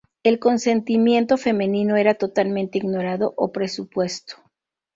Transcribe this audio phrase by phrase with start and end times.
[0.23, 4.33] El consentimiento femenino era totalmente ignorado o presupuesto.